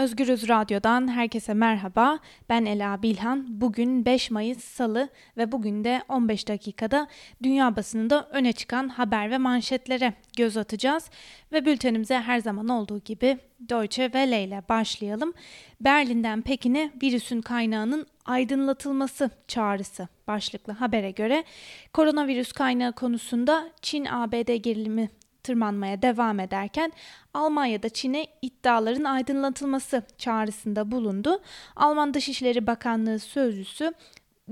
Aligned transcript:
Özgürüz 0.00 0.48
Radyo'dan 0.48 1.08
herkese 1.08 1.54
merhaba. 1.54 2.18
Ben 2.48 2.64
Ela 2.64 3.02
Bilhan. 3.02 3.60
Bugün 3.60 4.04
5 4.04 4.30
Mayıs 4.30 4.64
Salı 4.64 5.08
ve 5.36 5.52
bugün 5.52 5.84
de 5.84 6.02
15 6.08 6.48
dakikada 6.48 7.08
dünya 7.42 7.76
basınında 7.76 8.28
öne 8.32 8.52
çıkan 8.52 8.88
haber 8.88 9.30
ve 9.30 9.38
manşetlere 9.38 10.14
göz 10.36 10.56
atacağız. 10.56 11.10
Ve 11.52 11.66
bültenimize 11.66 12.20
her 12.20 12.38
zaman 12.38 12.68
olduğu 12.68 12.98
gibi 12.98 13.38
Deutsche 13.68 14.04
Welle 14.04 14.44
ile 14.44 14.62
başlayalım. 14.68 15.32
Berlin'den 15.80 16.42
Pekin'e 16.42 16.90
virüsün 17.02 17.40
kaynağının 17.40 18.06
aydınlatılması 18.24 19.30
çağrısı 19.48 20.08
başlıklı 20.26 20.72
habere 20.72 21.10
göre 21.10 21.44
koronavirüs 21.92 22.52
kaynağı 22.52 22.92
konusunda 22.92 23.70
Çin-ABD 23.82 24.54
gerilimi 24.54 25.08
tırmanmaya 25.42 26.02
devam 26.02 26.40
ederken 26.40 26.92
Almanya'da 27.34 27.88
Çin'e 27.88 28.26
iddiaların 28.42 29.04
aydınlatılması 29.04 30.02
çağrısında 30.18 30.90
bulundu. 30.90 31.40
Alman 31.76 32.14
Dışişleri 32.14 32.66
Bakanlığı 32.66 33.18
sözcüsü 33.18 33.92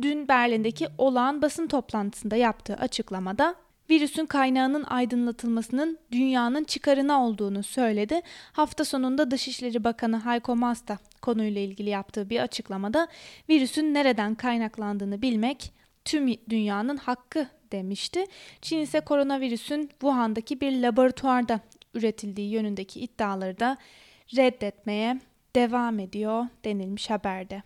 dün 0.03 0.29
Berlin'deki 0.29 0.89
olağan 0.99 1.43
basın 1.43 1.67
toplantısında 1.67 2.37
yaptığı 2.37 2.75
açıklamada 2.75 3.55
virüsün 3.91 4.27
kaynağının 4.27 4.85
aydınlatılmasının 4.85 5.99
dünyanın 6.13 6.65
çıkarına 6.65 7.25
olduğunu 7.25 7.63
söyledi. 7.63 8.21
Hafta 8.53 8.85
sonunda 8.85 9.31
Dışişleri 9.31 9.85
Bakanı 9.85 10.27
Heiko 10.27 10.57
Maas 10.57 10.89
da 10.89 10.99
konuyla 11.23 11.61
ilgili 11.61 11.91
yaptığı 11.91 12.31
bir 12.31 12.41
açıklamada 12.41 13.09
virüsün 13.49 13.95
nereden 13.95 14.35
kaynaklandığını 14.35 15.23
bilmek 15.23 15.73
tüm 16.05 16.35
dünyanın 16.51 16.97
hakkı 16.97 17.47
demişti. 17.73 18.25
Çin 18.63 18.79
ise 18.79 19.01
koronavirüsün 19.01 19.89
Wuhan'daki 19.91 20.61
bir 20.61 20.83
laboratuvarda 20.83 21.61
üretildiği 21.95 22.51
yönündeki 22.51 23.01
iddiaları 23.01 23.61
da 23.61 23.77
reddetmeye 24.37 25.21
devam 25.57 25.99
ediyor 25.99 26.47
denilmiş 26.65 27.11
haberde. 27.11 27.63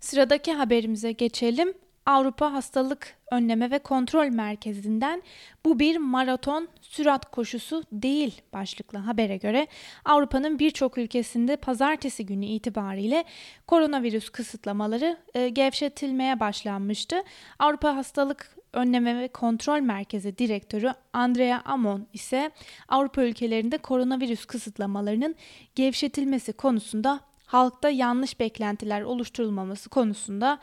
Sıradaki 0.00 0.52
haberimize 0.52 1.12
geçelim. 1.12 1.74
Avrupa 2.06 2.52
Hastalık 2.52 3.16
Önleme 3.32 3.70
ve 3.70 3.78
Kontrol 3.78 4.28
Merkezi'nden 4.28 5.22
bu 5.64 5.78
bir 5.78 5.96
maraton 5.96 6.68
sürat 6.80 7.30
koşusu 7.30 7.84
değil 7.92 8.42
başlıklı 8.52 8.98
habere 8.98 9.36
göre 9.36 9.66
Avrupa'nın 10.04 10.58
birçok 10.58 10.98
ülkesinde 10.98 11.56
pazartesi 11.56 12.26
günü 12.26 12.46
itibariyle 12.46 13.24
koronavirüs 13.66 14.28
kısıtlamaları 14.28 15.16
e, 15.34 15.48
gevşetilmeye 15.48 16.40
başlanmıştı. 16.40 17.22
Avrupa 17.58 17.96
Hastalık 17.96 18.56
Önleme 18.72 19.20
ve 19.20 19.28
Kontrol 19.28 19.80
Merkezi 19.80 20.38
Direktörü 20.38 20.92
Andrea 21.12 21.62
Amon 21.64 22.06
ise 22.12 22.50
Avrupa 22.88 23.22
ülkelerinde 23.22 23.78
koronavirüs 23.78 24.44
kısıtlamalarının 24.44 25.34
gevşetilmesi 25.74 26.52
konusunda 26.52 27.20
halkta 27.46 27.90
yanlış 27.90 28.40
beklentiler 28.40 29.02
oluşturulmaması 29.02 29.88
konusunda 29.88 30.58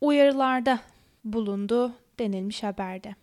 uyarılarda 0.00 0.78
bulundu 1.24 1.92
denilmiş 2.18 2.62
haberde. 2.62 3.14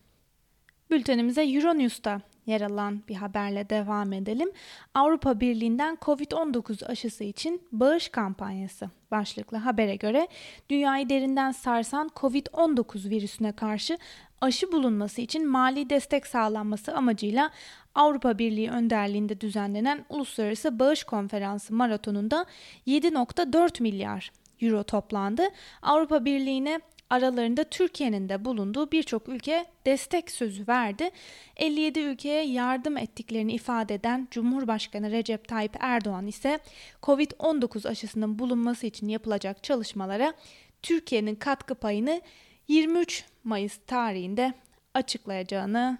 Bültenimize 0.90 1.44
Euronews'ta 1.44 2.22
yer 2.46 2.62
alan 2.62 3.02
bir 3.08 3.16
haberle 3.16 3.70
devam 3.70 4.14
edelim. 4.14 4.52
Avrupa 4.94 5.40
Birliği'nden 5.40 5.98
COVID-19 6.02 6.86
aşısı 6.86 7.24
için 7.24 7.62
bağış 7.72 8.10
kampanyası 8.10 8.90
başlıklı 9.12 9.58
habere 9.58 9.96
göre 9.96 10.28
dünyayı 10.70 11.10
derinden 11.10 11.52
sarsan 11.52 12.12
COVID-19 12.16 13.10
virüsüne 13.10 13.52
karşı 13.52 13.98
aşı 14.42 14.72
bulunması 14.72 15.22
için 15.22 15.48
mali 15.48 15.90
destek 15.90 16.28
sağlanması 16.28 16.94
amacıyla 16.94 17.50
Avrupa 17.96 18.38
Birliği 18.38 18.70
önderliğinde 18.70 19.42
düzenlenen 19.42 20.06
Uluslararası 20.10 20.80
Bağış 20.80 21.04
Konferansı 21.04 21.74
maratonunda 21.74 22.46
7.4 22.88 23.82
milyar 23.82 24.32
euro 24.62 24.84
toplandı. 24.84 25.44
Avrupa 25.82 26.26
Birliği'ne 26.26 26.80
aralarında 27.10 27.64
Türkiye'nin 27.64 28.30
de 28.30 28.46
bulunduğu 28.46 28.92
birçok 28.92 29.30
ülke 29.30 29.66
destek 29.86 30.32
sözü 30.32 30.68
verdi. 30.68 31.10
57 31.56 32.00
ülkeye 32.00 32.46
yardım 32.46 32.98
ettiklerini 32.98 33.54
ifade 33.54 33.94
eden 33.94 34.28
Cumhurbaşkanı 34.32 35.12
Recep 35.12 35.48
Tayyip 35.48 35.76
Erdoğan 35.80 36.28
ise 36.28 36.60
COVID-19 37.04 37.90
aşısının 37.90 38.40
bulunması 38.40 38.86
için 38.88 39.08
yapılacak 39.08 39.64
çalışmalara 39.64 40.34
Türkiye'nin 40.82 41.36
katkı 41.36 41.76
payını 41.76 42.22
23 42.68 43.26
Mayıs 43.44 43.78
tarihinde 43.88 44.54
açıklayacağını 44.94 45.98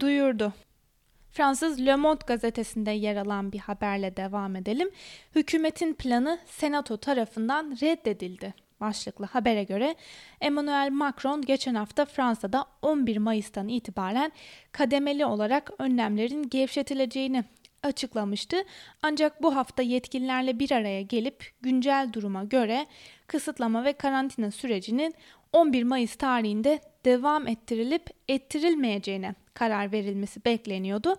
duyurdu. 0.00 0.52
Fransız 1.38 1.86
Le 1.86 1.96
Monde 1.96 2.24
gazetesinde 2.26 2.90
yer 2.90 3.16
alan 3.16 3.52
bir 3.52 3.58
haberle 3.58 4.16
devam 4.16 4.56
edelim. 4.56 4.90
Hükümetin 5.34 5.94
planı 5.94 6.38
Senato 6.46 6.96
tarafından 6.96 7.76
reddedildi 7.82 8.54
başlıklı 8.80 9.24
habere 9.24 9.64
göre 9.64 9.94
Emmanuel 10.40 10.88
Macron 10.92 11.42
geçen 11.42 11.74
hafta 11.74 12.04
Fransa'da 12.04 12.64
11 12.82 13.16
Mayıs'tan 13.16 13.68
itibaren 13.68 14.32
kademeli 14.72 15.26
olarak 15.26 15.70
önlemlerin 15.78 16.42
gevşetileceğini 16.42 17.44
açıklamıştı. 17.82 18.56
Ancak 19.02 19.42
bu 19.42 19.56
hafta 19.56 19.82
yetkililerle 19.82 20.58
bir 20.58 20.72
araya 20.72 21.02
gelip 21.02 21.52
güncel 21.60 22.10
duruma 22.12 22.44
göre 22.44 22.86
kısıtlama 23.26 23.84
ve 23.84 23.92
karantina 23.92 24.50
sürecinin 24.50 25.14
11 25.52 25.82
Mayıs 25.82 26.16
tarihinde 26.16 26.80
devam 27.08 27.48
ettirilip 27.48 28.10
ettirilmeyeceğine 28.28 29.34
karar 29.54 29.92
verilmesi 29.92 30.44
bekleniyordu. 30.44 31.16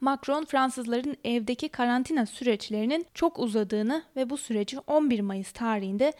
Macron 0.00 0.44
Fransızların 0.44 1.16
evdeki 1.24 1.68
karantina 1.68 2.26
süreçlerinin 2.26 3.06
çok 3.14 3.38
uzadığını 3.38 4.02
ve 4.16 4.30
bu 4.30 4.36
süreci 4.36 4.78
11 4.78 5.20
Mayıs 5.20 5.52
tarihinde 5.52 6.12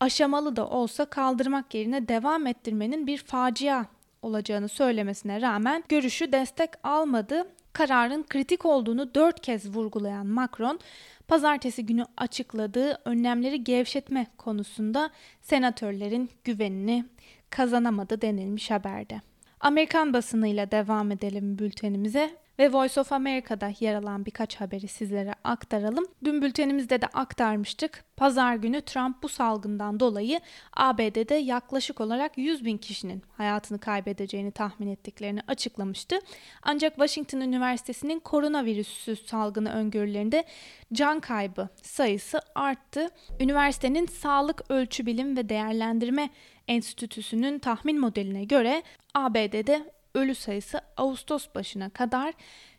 aşamalı 0.00 0.56
da 0.56 0.68
olsa 0.68 1.04
kaldırmak 1.04 1.74
yerine 1.74 2.08
devam 2.08 2.46
ettirmenin 2.46 3.06
bir 3.06 3.18
facia 3.18 3.84
olacağını 4.22 4.68
söylemesine 4.68 5.40
rağmen 5.40 5.84
görüşü 5.88 6.32
destek 6.32 6.70
almadı. 6.82 7.46
Kararın 7.74 8.22
kritik 8.22 8.64
olduğunu 8.64 9.14
dört 9.14 9.40
kez 9.40 9.76
vurgulayan 9.76 10.26
Macron, 10.26 10.80
pazartesi 11.28 11.86
günü 11.86 12.04
açıkladığı 12.16 12.98
önlemleri 13.04 13.64
gevşetme 13.64 14.26
konusunda 14.38 15.10
senatörlerin 15.42 16.30
güvenini 16.44 17.04
kazanamadı 17.50 18.22
denilmiş 18.22 18.70
haberde. 18.70 19.20
Amerikan 19.60 20.12
basınıyla 20.12 20.70
devam 20.70 21.10
edelim 21.10 21.58
bültenimize 21.58 22.36
ve 22.58 22.72
Voice 22.72 23.00
of 23.00 23.12
America'da 23.12 23.72
yer 23.80 23.94
alan 23.94 24.26
birkaç 24.26 24.56
haberi 24.56 24.88
sizlere 24.88 25.34
aktaralım. 25.44 26.06
Dün 26.24 26.42
bültenimizde 26.42 27.00
de 27.00 27.06
aktarmıştık. 27.06 28.04
Pazar 28.16 28.54
günü 28.54 28.80
Trump 28.80 29.22
bu 29.22 29.28
salgından 29.28 30.00
dolayı 30.00 30.40
ABD'de 30.76 31.34
yaklaşık 31.34 32.00
olarak 32.00 32.38
100 32.38 32.64
bin 32.64 32.78
kişinin 32.78 33.22
hayatını 33.36 33.78
kaybedeceğini 33.78 34.50
tahmin 34.50 34.88
ettiklerini 34.88 35.40
açıklamıştı. 35.48 36.18
Ancak 36.62 36.94
Washington 36.94 37.40
Üniversitesi'nin 37.40 38.20
koronavirüsü 38.20 39.16
salgını 39.16 39.72
öngörülerinde 39.72 40.44
can 40.92 41.20
kaybı 41.20 41.68
sayısı 41.82 42.40
arttı. 42.54 43.08
Üniversitenin 43.40 44.06
Sağlık 44.06 44.70
Ölçü 44.70 45.06
Bilim 45.06 45.36
ve 45.36 45.48
Değerlendirme 45.48 46.30
Enstitüsü'nün 46.68 47.58
tahmin 47.58 48.00
modeline 48.00 48.44
göre 48.44 48.82
ABD'de 49.14 49.94
ölü 50.14 50.34
sayısı 50.34 50.80
Ağustos 50.96 51.48
başına 51.54 51.90
kadar 51.90 52.34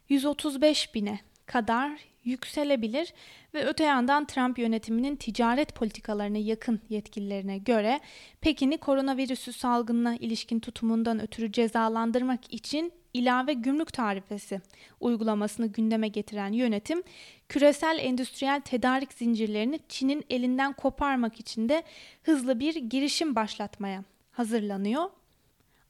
135 0.09 0.95
bine 0.95 1.19
kadar 1.45 1.99
yükselebilir 2.23 3.13
ve 3.53 3.65
öte 3.65 3.83
yandan 3.83 4.25
Trump 4.25 4.59
yönetiminin 4.59 5.15
ticaret 5.15 5.75
politikalarına 5.75 6.37
yakın 6.37 6.81
yetkililerine 6.89 7.57
göre 7.57 7.99
Pekin'i 8.41 8.77
koronavirüsü 8.77 9.53
salgınına 9.53 10.15
ilişkin 10.15 10.59
tutumundan 10.59 11.21
ötürü 11.21 11.51
cezalandırmak 11.51 12.53
için 12.53 12.93
ilave 13.13 13.53
gümrük 13.53 13.93
tarifesi 13.93 14.61
uygulamasını 14.99 15.67
gündeme 15.67 16.07
getiren 16.07 16.51
yönetim 16.51 17.03
küresel 17.49 17.97
endüstriyel 18.01 18.61
tedarik 18.61 19.13
zincirlerini 19.13 19.79
Çin'in 19.89 20.23
elinden 20.29 20.73
koparmak 20.73 21.39
için 21.39 21.69
de 21.69 21.83
hızlı 22.23 22.59
bir 22.59 22.75
girişim 22.75 23.35
başlatmaya 23.35 24.03
hazırlanıyor. 24.31 25.09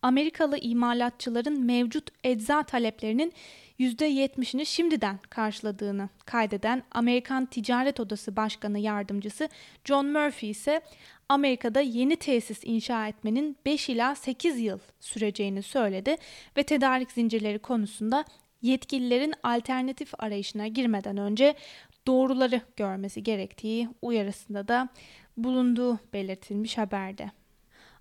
Amerikalı 0.05 0.57
imalatçıların 0.57 1.65
mevcut 1.65 2.09
ecza 2.23 2.63
taleplerinin 2.63 3.33
%70'ini 3.79 4.65
şimdiden 4.65 5.19
karşıladığını 5.29 6.09
kaydeden 6.25 6.83
Amerikan 6.91 7.45
Ticaret 7.45 7.99
Odası 7.99 8.35
Başkanı 8.35 8.79
Yardımcısı 8.79 9.49
John 9.85 10.05
Murphy 10.05 10.51
ise 10.51 10.81
Amerika'da 11.29 11.81
yeni 11.81 12.15
tesis 12.15 12.59
inşa 12.63 13.07
etmenin 13.07 13.57
5 13.65 13.89
ila 13.89 14.15
8 14.15 14.59
yıl 14.59 14.79
süreceğini 14.99 15.61
söyledi 15.61 16.15
ve 16.57 16.63
tedarik 16.63 17.11
zincirleri 17.11 17.59
konusunda 17.59 18.25
yetkililerin 18.61 19.33
alternatif 19.43 20.13
arayışına 20.19 20.67
girmeden 20.67 21.17
önce 21.17 21.55
doğruları 22.07 22.61
görmesi 22.75 23.23
gerektiği 23.23 23.89
uyarısında 24.01 24.67
da 24.67 24.89
bulunduğu 25.37 25.99
belirtilmiş 26.13 26.77
haberde. 26.77 27.31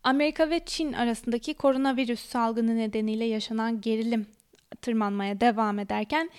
Amerika 0.05 0.51
ve 0.51 0.61
Çin 0.67 0.93
arasındaki 0.93 1.55
koronavirüs 1.55 2.21
salgını 2.21 2.77
nedeniyle 2.77 3.25
yaşanan 3.25 3.81
gerilim 3.81 4.27
tırmanmaya 4.83 5.41
devam 5.41 5.79
ederken 5.79 6.31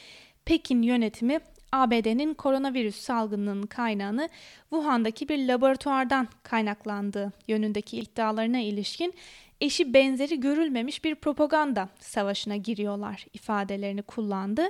Pekin 0.46 0.82
yönetimi 0.82 1.40
ABD'nin 1.72 2.34
koronavirüs 2.34 2.96
salgınının 2.96 3.64
kaynağını 3.64 4.30
Wuhan'daki 4.70 5.30
bir 5.30 5.48
laboratuvardan 5.48 6.28
kaynaklandığı 6.44 7.32
yönündeki 7.48 7.98
iddialarına 7.98 8.60
ilişkin 8.60 9.14
eşi 9.62 9.94
benzeri 9.94 10.40
görülmemiş 10.40 11.04
bir 11.04 11.16
propaganda 11.16 11.90
savaşına 12.00 12.56
giriyorlar 12.56 13.26
ifadelerini 13.34 14.02
kullandı. 14.02 14.64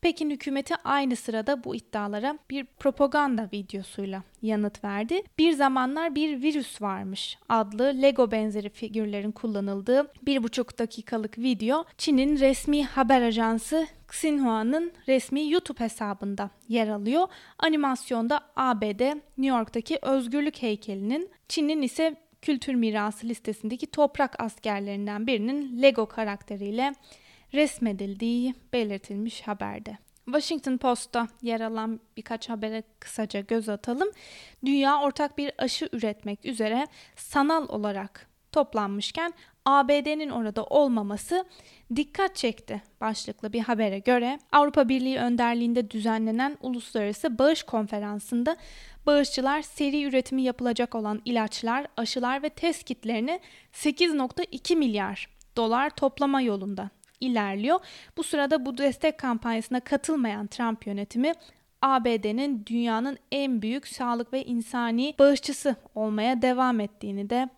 Pekin 0.00 0.30
hükümeti 0.30 0.74
aynı 0.84 1.16
sırada 1.16 1.64
bu 1.64 1.76
iddialara 1.76 2.38
bir 2.50 2.64
propaganda 2.64 3.48
videosuyla 3.52 4.22
yanıt 4.42 4.84
verdi. 4.84 5.22
Bir 5.38 5.52
zamanlar 5.52 6.14
bir 6.14 6.42
virüs 6.42 6.82
varmış 6.82 7.38
adlı 7.48 8.02
Lego 8.02 8.30
benzeri 8.30 8.68
figürlerin 8.68 9.32
kullanıldığı 9.32 10.12
bir 10.22 10.42
buçuk 10.42 10.78
dakikalık 10.78 11.38
video 11.38 11.84
Çin'in 11.98 12.38
resmi 12.38 12.84
haber 12.84 13.22
ajansı 13.22 13.86
Xinhua'nın 14.08 14.92
resmi 15.08 15.50
YouTube 15.50 15.80
hesabında 15.80 16.50
yer 16.68 16.88
alıyor. 16.88 17.28
Animasyonda 17.58 18.40
ABD, 18.56 19.00
New 19.38 19.56
York'taki 19.56 19.98
özgürlük 20.02 20.62
heykelinin, 20.62 21.30
Çin'in 21.48 21.82
ise 21.82 22.16
kültür 22.46 22.74
mirası 22.74 23.26
listesindeki 23.26 23.86
toprak 23.86 24.40
askerlerinden 24.40 25.26
birinin 25.26 25.82
Lego 25.82 26.06
karakteriyle 26.06 26.94
resmedildiği 27.54 28.54
belirtilmiş 28.72 29.42
haberde. 29.42 29.98
Washington 30.24 30.76
Post'ta 30.76 31.28
yer 31.42 31.60
alan 31.60 32.00
birkaç 32.16 32.48
habere 32.48 32.82
kısaca 33.00 33.40
göz 33.40 33.68
atalım. 33.68 34.08
Dünya 34.64 35.00
ortak 35.00 35.38
bir 35.38 35.52
aşı 35.58 35.88
üretmek 35.92 36.44
üzere 36.44 36.86
sanal 37.16 37.68
olarak 37.68 38.26
toplanmışken 38.52 39.32
ABD'nin 39.64 40.30
orada 40.30 40.64
olmaması 40.64 41.44
dikkat 41.96 42.36
çekti 42.36 42.82
başlıklı 43.00 43.52
bir 43.52 43.60
habere 43.60 43.98
göre 43.98 44.38
Avrupa 44.52 44.88
Birliği 44.88 45.18
önderliğinde 45.18 45.90
düzenlenen 45.90 46.56
Uluslararası 46.60 47.38
Bağış 47.38 47.62
Konferansı'nda 47.62 48.56
bağışçılar 49.06 49.62
seri 49.62 50.04
üretimi 50.04 50.42
yapılacak 50.42 50.94
olan 50.94 51.22
ilaçlar, 51.24 51.86
aşılar 51.96 52.42
ve 52.42 52.48
test 52.48 52.84
kitlerini 52.84 53.40
8.2 53.72 54.76
milyar 54.76 55.28
dolar 55.56 55.90
toplama 55.90 56.40
yolunda 56.40 56.90
ilerliyor. 57.20 57.80
Bu 58.16 58.22
sırada 58.22 58.66
bu 58.66 58.78
destek 58.78 59.18
kampanyasına 59.18 59.80
katılmayan 59.80 60.46
Trump 60.46 60.86
yönetimi 60.86 61.32
ABD'nin 61.82 62.66
dünyanın 62.66 63.18
en 63.32 63.62
büyük 63.62 63.88
sağlık 63.88 64.32
ve 64.32 64.44
insani 64.44 65.14
bağışçısı 65.18 65.76
olmaya 65.94 66.42
devam 66.42 66.80
ettiğini 66.80 67.30
de 67.30 67.48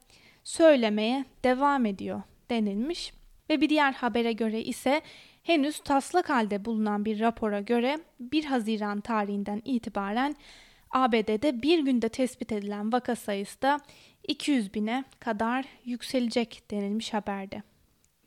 söylemeye 0.45 1.25
devam 1.45 1.87
ediyor 1.87 2.23
denilmiş. 2.51 3.13
Ve 3.51 3.61
bir 3.61 3.69
diğer 3.69 3.93
habere 3.93 4.33
göre 4.33 4.63
ise 4.63 5.01
henüz 5.43 5.79
taslak 5.79 6.31
halde 6.31 6.65
bulunan 6.65 7.05
bir 7.05 7.21
rapora 7.21 7.61
göre 7.61 7.99
1 8.21 8.45
Haziran 8.45 9.01
tarihinden 9.01 9.63
itibaren 9.65 10.37
ABD'de 10.91 11.63
bir 11.63 11.79
günde 11.79 12.09
tespit 12.09 12.53
edilen 12.53 12.93
vaka 12.93 13.17
sayısı 13.17 13.63
da 13.63 13.81
200 14.29 14.75
bine 14.75 15.05
kadar 15.21 15.65
yükselecek 15.85 16.63
denilmiş 16.71 17.15
haberde. 17.15 17.63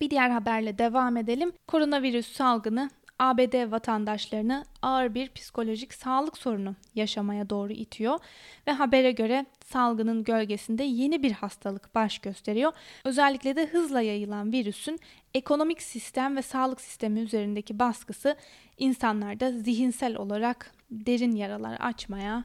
Bir 0.01 0.09
diğer 0.09 0.29
haberle 0.29 0.77
devam 0.77 1.17
edelim. 1.17 1.51
Koronavirüs 1.67 2.31
salgını 2.31 2.89
ABD 3.21 3.71
vatandaşlarını 3.71 4.65
ağır 4.81 5.13
bir 5.13 5.29
psikolojik 5.29 5.93
sağlık 5.93 6.37
sorunu 6.37 6.75
yaşamaya 6.95 7.49
doğru 7.49 7.73
itiyor 7.73 8.19
ve 8.67 8.71
habere 8.71 9.11
göre 9.11 9.45
salgının 9.65 10.23
gölgesinde 10.23 10.83
yeni 10.83 11.23
bir 11.23 11.31
hastalık 11.31 11.95
baş 11.95 12.19
gösteriyor. 12.19 12.71
Özellikle 13.05 13.55
de 13.55 13.65
hızla 13.65 14.01
yayılan 14.01 14.51
virüsün 14.51 14.99
ekonomik 15.33 15.81
sistem 15.81 16.37
ve 16.37 16.41
sağlık 16.41 16.81
sistemi 16.81 17.19
üzerindeki 17.19 17.79
baskısı 17.79 18.35
insanlarda 18.77 19.51
zihinsel 19.51 20.15
olarak 20.15 20.71
derin 20.91 21.35
yaralar 21.35 21.77
açmaya 21.79 22.43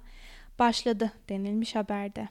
başladı 0.58 1.12
denilmiş 1.28 1.74
haberde. 1.74 2.28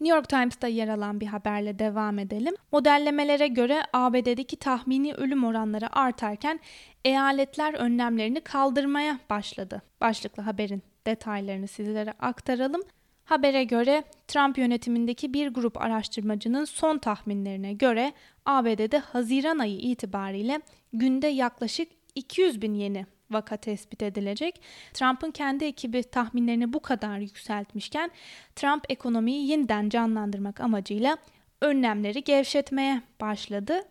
New 0.00 0.16
York 0.16 0.28
Times'ta 0.28 0.66
yer 0.66 0.88
alan 0.88 1.20
bir 1.20 1.26
haberle 1.26 1.78
devam 1.78 2.18
edelim. 2.18 2.54
Modellemelere 2.72 3.48
göre 3.48 3.82
ABD'deki 3.92 4.56
tahmini 4.56 5.14
ölüm 5.14 5.44
oranları 5.44 5.96
artarken 5.96 6.60
eyaletler 7.04 7.74
önlemlerini 7.74 8.40
kaldırmaya 8.40 9.18
başladı. 9.30 9.82
Başlıklı 10.00 10.42
haberin 10.42 10.82
detaylarını 11.06 11.68
sizlere 11.68 12.12
aktaralım. 12.18 12.82
Habere 13.24 13.64
göre 13.64 14.04
Trump 14.28 14.58
yönetimindeki 14.58 15.34
bir 15.34 15.48
grup 15.48 15.82
araştırmacının 15.82 16.64
son 16.64 16.98
tahminlerine 16.98 17.72
göre 17.72 18.12
ABD'de 18.46 18.98
Haziran 18.98 19.58
ayı 19.58 19.78
itibariyle 19.78 20.60
günde 20.92 21.26
yaklaşık 21.26 21.88
200 22.14 22.62
bin 22.62 22.74
yeni 22.74 23.06
vaka 23.32 23.56
tespit 23.56 24.02
edilecek. 24.02 24.60
Trump'ın 24.94 25.30
kendi 25.30 25.64
ekibi 25.64 26.02
tahminlerini 26.02 26.72
bu 26.72 26.80
kadar 26.80 27.18
yükseltmişken 27.18 28.10
Trump 28.56 28.84
ekonomiyi 28.88 29.48
yeniden 29.48 29.88
canlandırmak 29.88 30.60
amacıyla 30.60 31.16
önlemleri 31.60 32.24
gevşetmeye 32.24 33.02
başladı. 33.20 33.82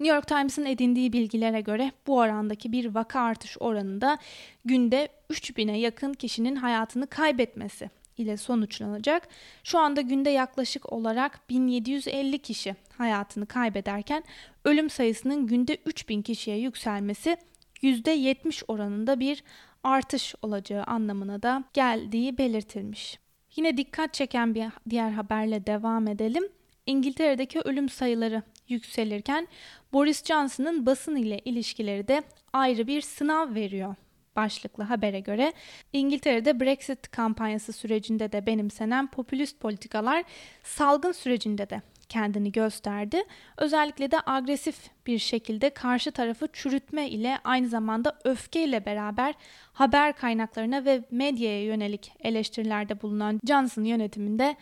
New 0.00 0.14
York 0.14 0.26
Times'ın 0.26 0.64
edindiği 0.64 1.12
bilgilere 1.12 1.60
göre 1.60 1.92
bu 2.06 2.16
orandaki 2.16 2.72
bir 2.72 2.94
vaka 2.94 3.20
artış 3.20 3.56
oranında 3.60 4.18
günde 4.64 5.08
3000'e 5.30 5.78
yakın 5.78 6.12
kişinin 6.12 6.56
hayatını 6.56 7.06
kaybetmesi 7.06 7.90
ile 8.18 8.36
sonuçlanacak. 8.36 9.28
Şu 9.64 9.78
anda 9.78 10.00
günde 10.00 10.30
yaklaşık 10.30 10.92
olarak 10.92 11.40
1750 11.50 12.38
kişi 12.38 12.76
hayatını 12.98 13.46
kaybederken 13.46 14.24
ölüm 14.64 14.90
sayısının 14.90 15.46
günde 15.46 15.76
3000 15.86 16.22
kişiye 16.22 16.56
yükselmesi 16.58 17.36
%70 17.82 18.62
oranında 18.68 19.20
bir 19.20 19.42
artış 19.82 20.34
olacağı 20.42 20.84
anlamına 20.84 21.42
da 21.42 21.64
geldiği 21.72 22.38
belirtilmiş. 22.38 23.18
Yine 23.56 23.76
dikkat 23.76 24.14
çeken 24.14 24.54
bir 24.54 24.66
diğer 24.90 25.10
haberle 25.10 25.66
devam 25.66 26.08
edelim. 26.08 26.44
İngiltere'deki 26.86 27.60
ölüm 27.60 27.88
sayıları 27.88 28.42
yükselirken 28.68 29.48
Boris 29.92 30.24
Johnson'ın 30.24 30.86
basın 30.86 31.16
ile 31.16 31.38
ilişkileri 31.38 32.08
de 32.08 32.22
ayrı 32.52 32.86
bir 32.86 33.00
sınav 33.00 33.54
veriyor. 33.54 33.94
Başlıklı 34.36 34.84
habere 34.84 35.20
göre 35.20 35.52
İngiltere'de 35.92 36.60
Brexit 36.60 37.10
kampanyası 37.10 37.72
sürecinde 37.72 38.32
de 38.32 38.46
benimsenen 38.46 39.06
popülist 39.10 39.60
politikalar 39.60 40.24
salgın 40.62 41.12
sürecinde 41.12 41.70
de 41.70 41.82
kendini 42.08 42.52
gösterdi. 42.52 43.22
Özellikle 43.56 44.10
de 44.10 44.16
agresif 44.26 44.90
bir 45.06 45.18
şekilde 45.18 45.70
karşı 45.70 46.12
tarafı 46.12 46.48
çürütme 46.52 47.08
ile 47.08 47.38
aynı 47.44 47.68
zamanda 47.68 48.18
öfke 48.24 48.64
ile 48.64 48.86
beraber 48.86 49.34
haber 49.72 50.12
kaynaklarına 50.12 50.84
ve 50.84 51.04
medyaya 51.10 51.64
yönelik 51.64 52.12
eleştirilerde 52.20 53.02
bulunan 53.02 53.40
Johnson 53.48 53.84
yönetiminde 53.84 54.56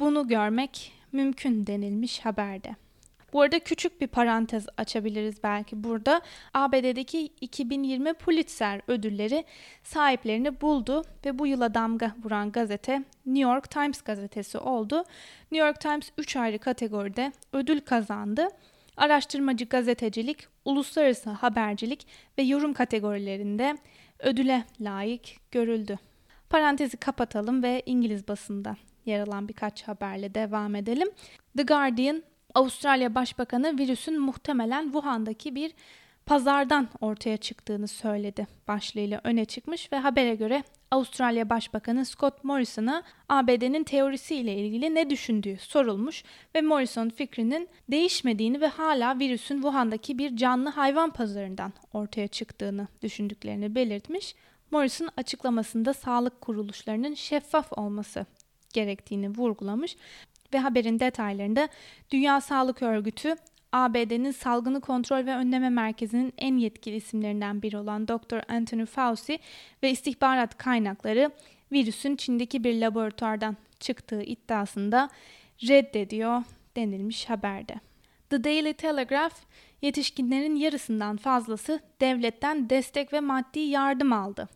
bunu 0.00 0.28
görmek 0.28 0.92
mümkün 1.12 1.66
denilmiş 1.66 2.20
haberde. 2.20 2.83
Bu 3.34 3.40
arada 3.40 3.58
küçük 3.58 4.00
bir 4.00 4.06
parantez 4.06 4.66
açabiliriz 4.76 5.42
belki 5.42 5.84
burada. 5.84 6.20
ABD'deki 6.54 7.28
2020 7.40 8.14
Pulitzer 8.14 8.80
ödülleri 8.88 9.44
sahiplerini 9.82 10.60
buldu 10.60 11.04
ve 11.24 11.38
bu 11.38 11.46
yıla 11.46 11.74
damga 11.74 12.14
vuran 12.24 12.52
gazete 12.52 13.02
New 13.26 13.52
York 13.52 13.70
Times 13.70 14.02
gazetesi 14.02 14.58
oldu. 14.58 15.04
New 15.52 15.66
York 15.66 15.80
Times 15.80 16.10
3 16.18 16.36
ayrı 16.36 16.58
kategoride 16.58 17.32
ödül 17.52 17.80
kazandı. 17.80 18.48
Araştırmacı 18.96 19.64
gazetecilik, 19.64 20.46
uluslararası 20.64 21.30
habercilik 21.30 22.06
ve 22.38 22.42
yorum 22.42 22.72
kategorilerinde 22.72 23.76
ödüle 24.18 24.64
layık 24.80 25.50
görüldü. 25.50 25.98
Parantezi 26.50 26.96
kapatalım 26.96 27.62
ve 27.62 27.82
İngiliz 27.86 28.28
basında 28.28 28.76
yer 29.06 29.20
alan 29.20 29.48
birkaç 29.48 29.82
haberle 29.82 30.34
devam 30.34 30.74
edelim. 30.74 31.08
The 31.56 31.62
Guardian 31.62 32.22
Avustralya 32.54 33.14
Başbakanı 33.14 33.78
virüsün 33.78 34.20
muhtemelen 34.20 34.84
Wuhan'daki 34.84 35.54
bir 35.54 35.74
pazardan 36.26 36.88
ortaya 37.00 37.36
çıktığını 37.36 37.88
söyledi 37.88 38.46
başlığıyla 38.68 39.20
öne 39.24 39.44
çıkmış 39.44 39.92
ve 39.92 39.96
habere 39.96 40.34
göre 40.34 40.64
Avustralya 40.90 41.50
Başbakanı 41.50 42.04
Scott 42.06 42.44
Morrison'a 42.44 43.02
ABD'nin 43.28 43.84
teorisiyle 43.84 44.56
ilgili 44.56 44.94
ne 44.94 45.10
düşündüğü 45.10 45.56
sorulmuş 45.56 46.24
ve 46.54 46.60
Morrison 46.60 47.08
fikrinin 47.08 47.68
değişmediğini 47.90 48.60
ve 48.60 48.66
hala 48.66 49.18
virüsün 49.18 49.54
Wuhan'daki 49.54 50.18
bir 50.18 50.36
canlı 50.36 50.68
hayvan 50.68 51.10
pazarından 51.10 51.72
ortaya 51.92 52.28
çıktığını 52.28 52.88
düşündüklerini 53.02 53.74
belirtmiş. 53.74 54.34
Morrison 54.70 55.08
açıklamasında 55.16 55.94
sağlık 55.94 56.40
kuruluşlarının 56.40 57.14
şeffaf 57.14 57.72
olması 57.78 58.26
gerektiğini 58.72 59.28
vurgulamış 59.28 59.96
ve 60.54 60.58
haberin 60.58 61.00
detaylarında 61.00 61.68
Dünya 62.10 62.40
Sağlık 62.40 62.82
Örgütü 62.82 63.36
ABD'nin 63.72 64.30
Salgını 64.30 64.80
Kontrol 64.80 65.26
ve 65.26 65.34
Önleme 65.34 65.70
Merkezi'nin 65.70 66.32
en 66.38 66.56
yetkili 66.56 66.96
isimlerinden 66.96 67.62
biri 67.62 67.76
olan 67.76 68.08
Dr. 68.08 68.52
Anthony 68.52 68.86
Fauci 68.86 69.38
ve 69.82 69.90
istihbarat 69.90 70.58
kaynakları 70.58 71.30
virüsün 71.72 72.16
Çin'deki 72.16 72.64
bir 72.64 72.80
laboratuvardan 72.80 73.56
çıktığı 73.80 74.22
iddiasında 74.22 75.08
reddediyor 75.68 76.42
denilmiş 76.76 77.30
haberde. 77.30 77.74
The 78.30 78.44
Daily 78.44 78.72
Telegraph, 78.72 79.34
yetişkinlerin 79.82 80.56
yarısından 80.56 81.16
fazlası 81.16 81.80
devletten 82.00 82.70
destek 82.70 83.12
ve 83.12 83.20
maddi 83.20 83.60
yardım 83.60 84.12
aldı. 84.12 84.48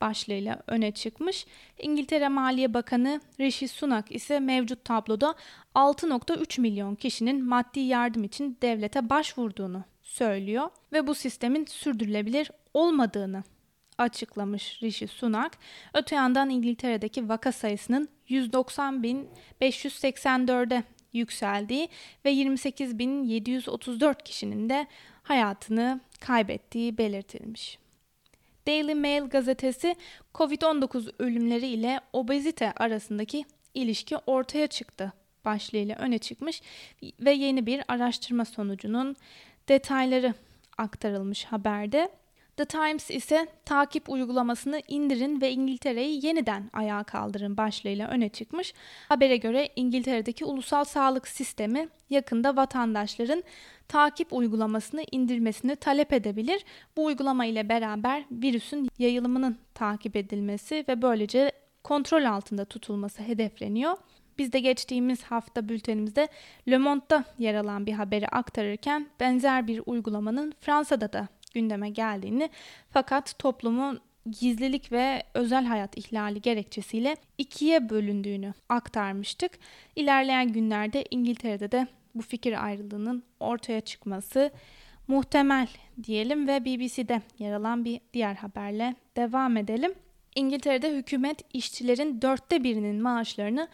Başlığıyla 0.00 0.62
öne 0.66 0.92
çıkmış. 0.92 1.46
İngiltere 1.78 2.28
Maliye 2.28 2.74
Bakanı 2.74 3.20
Rishi 3.40 3.68
Sunak 3.68 4.12
ise 4.12 4.40
mevcut 4.40 4.84
tabloda 4.84 5.34
6.3 5.74 6.60
milyon 6.60 6.94
kişinin 6.94 7.44
maddi 7.44 7.80
yardım 7.80 8.24
için 8.24 8.58
devlete 8.62 9.10
başvurduğunu 9.10 9.84
söylüyor 10.02 10.70
ve 10.92 11.06
bu 11.06 11.14
sistemin 11.14 11.64
sürdürülebilir 11.64 12.50
olmadığını 12.74 13.42
açıklamış 13.98 14.82
Rishi 14.82 15.08
Sunak. 15.08 15.58
Öte 15.94 16.16
yandan 16.16 16.50
İngiltere'deki 16.50 17.28
vaka 17.28 17.52
sayısının 17.52 18.08
190.584'e 18.28 20.84
yükseldiği 21.12 21.88
ve 22.24 22.32
28.734 22.32 24.24
kişinin 24.24 24.68
de 24.68 24.86
hayatını 25.22 26.00
kaybettiği 26.20 26.98
belirtilmiş. 26.98 27.78
Daily 28.68 28.94
Mail 28.94 29.22
gazetesi 29.22 29.96
COVID-19 30.34 31.12
ölümleri 31.18 31.66
ile 31.66 32.00
obezite 32.12 32.72
arasındaki 32.72 33.44
ilişki 33.74 34.16
ortaya 34.16 34.66
çıktı 34.66 35.12
başlığıyla 35.44 35.96
öne 35.96 36.18
çıkmış 36.18 36.62
ve 37.20 37.32
yeni 37.32 37.66
bir 37.66 37.82
araştırma 37.88 38.44
sonucunun 38.44 39.16
detayları 39.68 40.34
aktarılmış 40.78 41.44
haberde. 41.44 42.08
The 42.58 42.64
Times 42.64 43.10
ise 43.10 43.46
takip 43.64 44.08
uygulamasını 44.08 44.82
indirin 44.88 45.40
ve 45.40 45.52
İngiltere'yi 45.52 46.26
yeniden 46.26 46.70
ayağa 46.72 47.04
kaldırın 47.04 47.56
başlığıyla 47.56 48.08
öne 48.08 48.28
çıkmış. 48.28 48.74
Habere 49.08 49.36
göre 49.36 49.68
İngiltere'deki 49.76 50.44
ulusal 50.44 50.84
sağlık 50.84 51.28
sistemi 51.28 51.88
yakında 52.10 52.56
vatandaşların 52.56 53.42
takip 53.88 54.32
uygulamasını 54.32 55.04
indirmesini 55.10 55.76
talep 55.76 56.12
edebilir. 56.12 56.64
Bu 56.96 57.04
uygulama 57.04 57.44
ile 57.46 57.68
beraber 57.68 58.24
virüsün 58.30 58.88
yayılımının 58.98 59.58
takip 59.74 60.16
edilmesi 60.16 60.84
ve 60.88 61.02
böylece 61.02 61.52
kontrol 61.84 62.24
altında 62.24 62.64
tutulması 62.64 63.22
hedefleniyor. 63.22 63.96
Biz 64.38 64.52
de 64.52 64.60
geçtiğimiz 64.60 65.22
hafta 65.22 65.68
bültenimizde 65.68 66.28
Le 66.68 66.78
Monde'da 66.78 67.24
yer 67.38 67.54
alan 67.54 67.86
bir 67.86 67.92
haberi 67.92 68.28
aktarırken 68.28 69.06
benzer 69.20 69.66
bir 69.66 69.82
uygulamanın 69.86 70.52
Fransa'da 70.60 71.12
da 71.12 71.28
gündeme 71.58 71.90
geldiğini 71.90 72.50
fakat 72.90 73.38
toplumun 73.38 74.00
gizlilik 74.40 74.92
ve 74.92 75.22
özel 75.34 75.64
hayat 75.64 75.96
ihlali 75.98 76.40
gerekçesiyle 76.40 77.16
ikiye 77.38 77.90
bölündüğünü 77.90 78.54
aktarmıştık. 78.68 79.58
İlerleyen 79.96 80.52
günlerde 80.52 81.04
İngiltere'de 81.10 81.72
de 81.72 81.86
bu 82.14 82.22
fikir 82.22 82.64
ayrılığının 82.64 83.22
ortaya 83.40 83.80
çıkması 83.80 84.50
muhtemel 85.08 85.68
diyelim 86.04 86.48
ve 86.48 86.64
BBC'de 86.64 87.22
yer 87.38 87.52
alan 87.52 87.84
bir 87.84 88.00
diğer 88.12 88.34
haberle 88.34 88.94
devam 89.16 89.56
edelim. 89.56 89.94
İngiltere'de 90.34 90.96
hükümet 90.96 91.42
işçilerin 91.52 92.22
dörtte 92.22 92.64
birinin 92.64 93.02
maaşlarını 93.02 93.68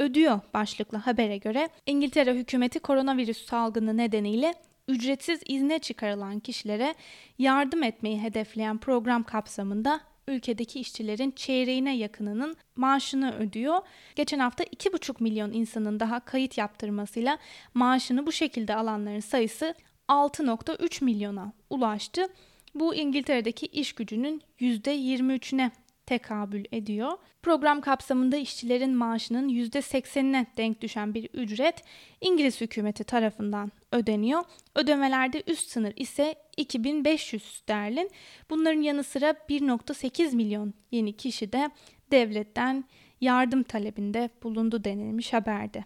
ödüyor 0.00 0.40
başlıklı 0.54 0.98
habere 0.98 1.36
göre 1.36 1.68
İngiltere 1.86 2.34
hükümeti 2.34 2.78
koronavirüs 2.78 3.46
salgını 3.46 3.96
nedeniyle 3.96 4.54
ücretsiz 4.88 5.40
izne 5.46 5.78
çıkarılan 5.78 6.40
kişilere 6.40 6.94
yardım 7.38 7.82
etmeyi 7.82 8.22
hedefleyen 8.22 8.78
program 8.78 9.22
kapsamında 9.22 10.00
ülkedeki 10.28 10.80
işçilerin 10.80 11.30
çeyreğine 11.30 11.96
yakınının 11.96 12.56
maaşını 12.76 13.34
ödüyor. 13.38 13.80
Geçen 14.16 14.38
hafta 14.38 14.64
2,5 14.64 15.22
milyon 15.22 15.52
insanın 15.52 16.00
daha 16.00 16.20
kayıt 16.20 16.58
yaptırmasıyla 16.58 17.38
maaşını 17.74 18.26
bu 18.26 18.32
şekilde 18.32 18.74
alanların 18.74 19.20
sayısı 19.20 19.74
6.3 20.08 21.04
milyona 21.04 21.52
ulaştı. 21.70 22.28
Bu 22.74 22.94
İngiltere'deki 22.94 23.66
iş 23.66 23.92
gücünün 23.92 24.42
%23'üne 24.60 25.70
tekabül 26.06 26.64
ediyor. 26.72 27.12
Program 27.42 27.80
kapsamında 27.80 28.36
işçilerin 28.36 28.94
maaşının 28.94 29.48
%80'ine 29.48 30.46
denk 30.56 30.80
düşen 30.80 31.14
bir 31.14 31.28
ücret 31.34 31.84
İngiliz 32.20 32.60
hükümeti 32.60 33.04
tarafından 33.04 33.72
ödeniyor. 33.92 34.44
Ödemelerde 34.74 35.42
üst 35.46 35.70
sınır 35.70 35.92
ise 35.96 36.34
2500 36.56 37.42
sterlin. 37.42 38.10
Bunların 38.50 38.80
yanı 38.80 39.04
sıra 39.04 39.30
1.8 39.30 40.36
milyon 40.36 40.74
yeni 40.90 41.16
kişi 41.16 41.52
de 41.52 41.70
devletten 42.10 42.84
yardım 43.20 43.62
talebinde 43.62 44.30
bulundu 44.42 44.84
denilmiş 44.84 45.32
haberde. 45.32 45.84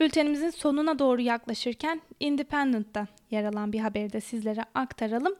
Bültenimizin 0.00 0.50
sonuna 0.50 0.98
doğru 0.98 1.20
yaklaşırken 1.20 2.00
Independent'ta 2.20 3.06
yer 3.30 3.44
alan 3.44 3.72
bir 3.72 3.80
haberi 3.80 4.12
de 4.12 4.20
sizlere 4.20 4.60
aktaralım. 4.74 5.34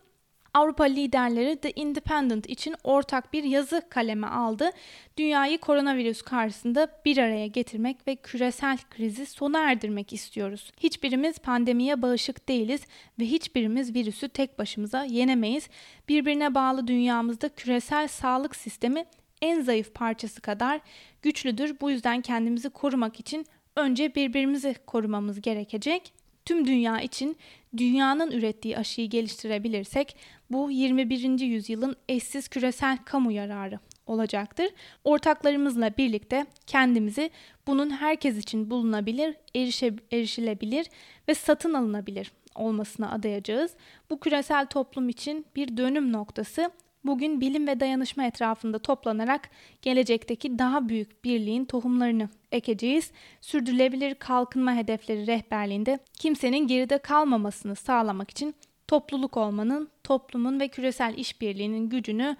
Avrupa 0.55 0.85
liderleri 0.85 1.57
The 1.57 1.71
Independent 1.71 2.51
için 2.51 2.75
ortak 2.85 3.33
bir 3.33 3.45
yazı 3.45 3.83
kaleme 3.91 4.27
aldı. 4.27 4.71
Dünyayı 5.17 5.59
koronavirüs 5.59 6.23
karşısında 6.23 6.89
bir 7.05 7.19
araya 7.19 7.47
getirmek 7.47 8.09
ve 8.09 8.17
küresel 8.17 8.79
krizi 8.91 9.27
sona 9.27 9.71
erdirmek 9.71 10.13
istiyoruz. 10.13 10.73
Hiçbirimiz 10.81 11.39
pandemiye 11.39 12.03
bağışık 12.03 12.49
değiliz 12.49 12.81
ve 13.19 13.25
hiçbirimiz 13.25 13.95
virüsü 13.95 14.29
tek 14.29 14.59
başımıza 14.59 15.05
yenemeyiz. 15.05 15.69
Birbirine 16.09 16.55
bağlı 16.55 16.87
dünyamızda 16.87 17.49
küresel 17.49 18.09
sağlık 18.09 18.57
sistemi 18.57 19.05
en 19.43 19.61
zayıf 19.61 19.95
parçası 19.95 20.41
kadar 20.41 20.81
güçlüdür. 21.23 21.77
Bu 21.81 21.91
yüzden 21.91 22.21
kendimizi 22.21 22.71
korumak 22.71 23.21
için 23.21 23.47
önce 23.77 24.15
birbirimizi 24.15 24.75
korumamız 24.87 25.41
gerekecek. 25.41 26.13
Tüm 26.45 26.67
dünya 26.67 27.01
için 27.01 27.37
dünyanın 27.77 28.31
ürettiği 28.31 28.79
aşıyı 28.79 29.11
geliştirebilirsek 29.11 30.17
bu 30.51 30.71
21. 30.71 31.41
yüzyılın 31.41 31.97
eşsiz 32.09 32.49
küresel 32.49 32.99
kamu 33.05 33.33
yararı 33.33 33.79
olacaktır. 34.07 34.67
Ortaklarımızla 35.05 35.91
birlikte 35.99 36.47
kendimizi 36.67 37.31
bunun 37.67 37.91
herkes 37.91 38.39
için 38.39 38.71
bulunabilir, 38.71 39.35
erişe, 39.55 39.95
erişilebilir 40.13 40.87
ve 41.29 41.35
satın 41.35 41.75
alınabilir 41.75 42.33
olmasına 42.55 43.13
adayacağız. 43.13 43.75
Bu 44.11 44.21
küresel 44.21 44.67
toplum 44.67 45.09
için 45.09 45.47
bir 45.57 45.77
dönüm 45.77 46.13
noktası 46.13 46.71
bugün 47.05 47.41
bilim 47.41 47.67
ve 47.67 47.81
dayanışma 47.81 48.25
etrafında 48.25 48.79
toplanarak 48.79 49.51
gelecekteki 49.83 50.59
daha 50.59 50.89
büyük 50.89 51.25
birliğin 51.25 51.65
tohumlarını 51.65 52.29
ekeceğiz. 52.53 53.11
Sürdürülebilir 53.41 54.15
kalkınma 54.15 54.75
hedefleri 54.75 55.27
rehberliğinde 55.27 55.99
kimsenin 56.13 56.67
geride 56.67 56.99
kalmamasını 56.99 57.77
sağlamak 57.77 58.31
için 58.31 58.55
topluluk 58.89 59.37
olmanın, 59.37 59.89
toplumun 60.05 60.61
ve 60.61 60.69
küresel 60.69 61.15
işbirliğinin 61.19 61.89
gücünü 61.89 62.37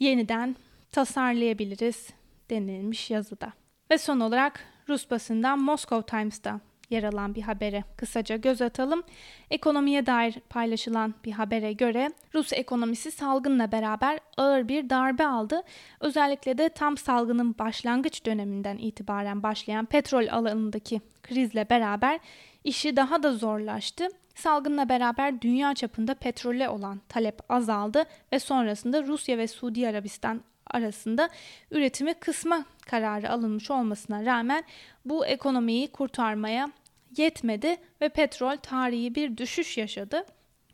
yeniden 0.00 0.56
tasarlayabiliriz 0.92 2.08
denilmiş 2.50 3.10
yazıda. 3.10 3.52
Ve 3.90 3.98
son 3.98 4.20
olarak 4.20 4.64
Rus 4.88 5.10
basından 5.10 5.58
Moscow 5.58 6.18
Times'ta 6.18 6.60
yer 6.90 7.02
alan 7.02 7.34
bir 7.34 7.42
habere 7.42 7.84
kısaca 7.96 8.36
göz 8.36 8.62
atalım. 8.62 9.02
Ekonomiye 9.50 10.06
dair 10.06 10.34
paylaşılan 10.48 11.14
bir 11.24 11.32
habere 11.32 11.72
göre 11.72 12.10
Rus 12.34 12.52
ekonomisi 12.52 13.10
salgınla 13.10 13.72
beraber 13.72 14.20
ağır 14.36 14.68
bir 14.68 14.90
darbe 14.90 15.26
aldı. 15.26 15.62
Özellikle 16.00 16.58
de 16.58 16.68
tam 16.68 16.96
salgının 16.96 17.58
başlangıç 17.58 18.26
döneminden 18.26 18.78
itibaren 18.78 19.42
başlayan 19.42 19.86
petrol 19.86 20.28
alanındaki 20.28 21.00
krizle 21.22 21.70
beraber 21.70 22.20
işi 22.64 22.96
daha 22.96 23.22
da 23.22 23.32
zorlaştı. 23.32 24.08
Salgınla 24.34 24.88
beraber 24.88 25.42
dünya 25.42 25.74
çapında 25.74 26.14
petrole 26.14 26.68
olan 26.68 27.00
talep 27.08 27.38
azaldı 27.48 28.04
ve 28.32 28.38
sonrasında 28.38 29.02
Rusya 29.02 29.38
ve 29.38 29.46
Suudi 29.46 29.88
Arabistan 29.88 30.40
arasında 30.70 31.28
üretimi 31.70 32.14
kısma 32.14 32.64
kararı 32.86 33.30
alınmış 33.30 33.70
olmasına 33.70 34.24
rağmen 34.24 34.64
bu 35.04 35.26
ekonomiyi 35.26 35.88
kurtarmaya 35.88 36.70
yetmedi 37.16 37.76
ve 38.00 38.08
petrol 38.08 38.56
tarihi 38.56 39.14
bir 39.14 39.36
düşüş 39.36 39.78
yaşadı. 39.78 40.24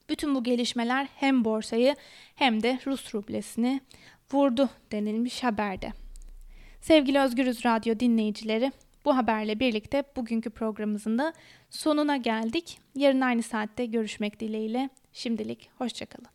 Bütün 0.09 0.35
bu 0.35 0.45
gelişmeler 0.45 1.09
hem 1.17 1.45
borsayı 1.45 1.97
hem 2.35 2.63
de 2.63 2.79
Rus 2.87 3.15
rublesini 3.15 3.81
vurdu 4.33 4.69
denilmiş 4.93 5.43
haberde. 5.43 5.93
Sevgili 6.81 7.21
Özgürüz 7.21 7.65
Radyo 7.65 8.01
dinleyicileri, 8.01 8.73
bu 9.05 9.17
haberle 9.17 9.61
birlikte 9.61 10.05
bugünkü 10.17 10.51
programımızın 10.51 11.19
da 11.19 11.33
sonuna 11.71 12.17
geldik. 12.17 12.79
Yarın 12.95 13.21
aynı 13.21 13.43
saatte 13.43 13.87
görüşmek 13.87 14.41
dileğiyle. 14.41 14.91
Şimdilik 15.13 15.71
hoşçakalın. 15.79 16.29